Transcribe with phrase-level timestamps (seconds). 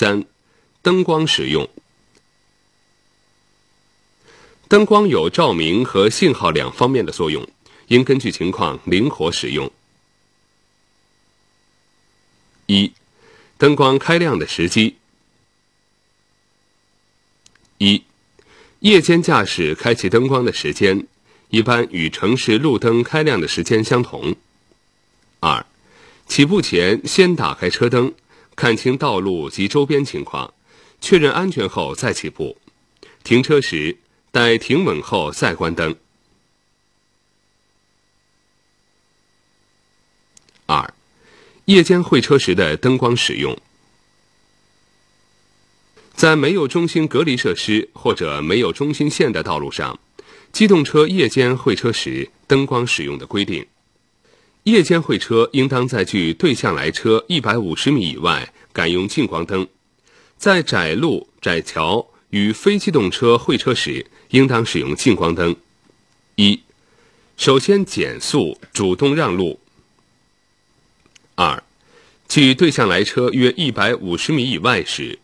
[0.00, 0.24] 三、
[0.80, 1.68] 灯光使用。
[4.66, 7.46] 灯光有照明和信号两方面的作用，
[7.88, 9.70] 应根据情况灵活使用。
[12.64, 12.90] 一、
[13.58, 14.96] 灯光开亮的时机。
[17.76, 18.02] 一、
[18.78, 21.06] 夜间驾驶开启灯光的时间，
[21.50, 24.34] 一般与城市路灯开亮的时间相同。
[25.40, 25.66] 二、
[26.26, 28.14] 起步前先打开车灯，
[28.54, 30.52] 看清道路及周边情况，
[31.00, 32.56] 确认安全后再起步。
[33.22, 33.96] 停车时。
[34.32, 35.96] 待停稳后再关灯。
[40.66, 40.94] 二、
[41.64, 43.58] 夜间会车时的灯光使用，
[46.14, 49.98] 在没有中心隔离设施或者没有中心线的道路上，
[50.52, 53.66] 机动车夜间会车时灯光使用的规定：
[54.64, 59.66] 夜间会车应当在距对向来车一百五十米以外改用近光灯，
[60.36, 62.06] 在窄路、窄桥。
[62.30, 65.56] 与非机动车会车时，应当使用近光灯。
[66.36, 66.60] 一、
[67.36, 69.58] 首先减速，主动让路。
[71.34, 71.60] 二、
[72.28, 75.18] 距对向来车约一百五十米以外时，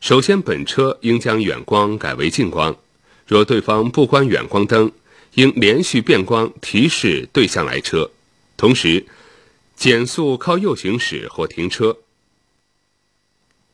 [0.00, 2.76] 首先本车应将远光改为近光。
[3.24, 4.90] 若对方不关远光灯，
[5.34, 8.10] 应连续变光提示对向来车，
[8.58, 9.06] 同时
[9.74, 11.96] 减速靠右行驶或停车。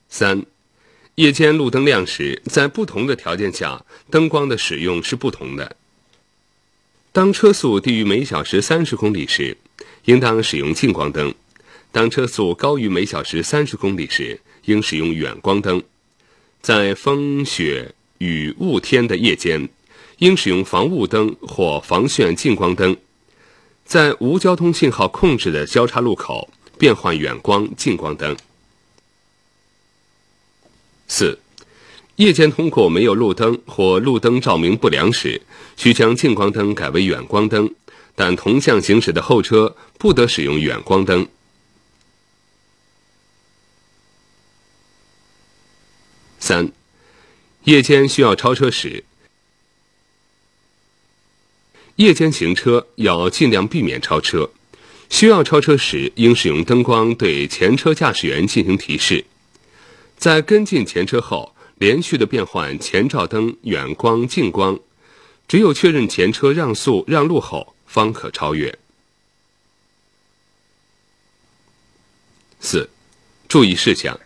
[0.08, 0.46] 三。
[1.16, 5.76] 夜间路灯亮时，在不同的条件下，灯光的使用是不同的。
[7.12, 9.56] 当车速低于每小时三十公里时，
[10.06, 11.30] 应当使用近光灯；
[11.92, 15.80] 当车速高于每小时三十公里时，应使用远光灯。
[16.60, 19.68] 在风雪雨雾天的夜间，
[20.18, 22.96] 应使用防雾灯或防眩近光灯。
[23.84, 28.36] 在无交通信号控制的交叉路口，变换远光近光灯。
[31.06, 31.38] 四、
[32.16, 35.42] 夜间通过没有路灯或路灯照明不良时，
[35.76, 37.72] 需将近光灯改为远光灯，
[38.16, 41.28] 但同向行驶的后车不得使用远光灯。
[46.38, 46.72] 三、
[47.64, 49.04] 夜间需要超车时，
[51.96, 54.50] 夜间行车要尽量避免超车，
[55.08, 59.24] 需要超车时应使用灯光对前车驾驶员进行提示。
[60.16, 64.78] 在跟进前车后，连续的变换前照灯远光、近光，
[65.46, 68.76] 只有确认前车让速让路后，方可超越。
[72.58, 72.88] 四、
[73.46, 74.18] 注意事项。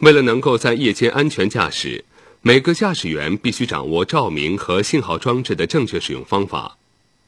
[0.00, 2.04] 为了能够在夜间安全驾驶，
[2.42, 6.78] 每个驾驶员必须掌握照明和信号装置的正确使用方法。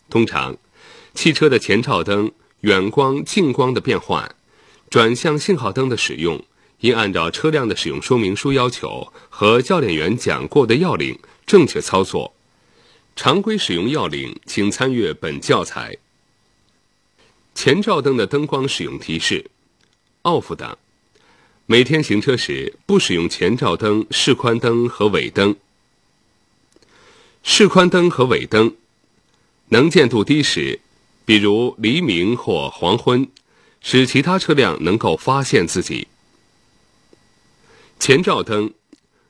[0.08, 0.56] 通常，
[1.14, 4.34] 汽车的前照灯远光、近光的变换。
[4.88, 6.44] 转向信号灯的使用，
[6.80, 12.34] 应按照车辆的使用说明书要求和教练员讲过的要领正确操作。
[13.14, 15.96] 常规使用要领，请参阅本教材。
[17.54, 19.50] 前照灯的灯光使用提示
[20.22, 20.78] ：OFF 档。
[21.72, 25.54] 每天行车时不使用前照灯、示宽灯和尾灯。
[27.44, 28.74] 示宽灯和尾灯，
[29.68, 30.80] 能见度低时，
[31.24, 33.28] 比如黎明或黄昏。
[33.80, 36.08] 使其他车辆能够发现自己。
[38.00, 38.74] 前照灯，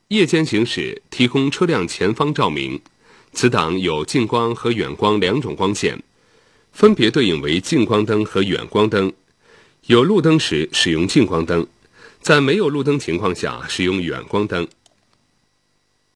[0.09, 2.81] 夜间行驶提供车辆前方照明，
[3.35, 6.03] 此档有近光和远光两种光线，
[6.73, 9.13] 分别对应为近光灯和远光灯。
[9.89, 11.67] 有路灯时使用近光灯，
[12.21, 14.67] 在没有路灯情况下使用远光灯。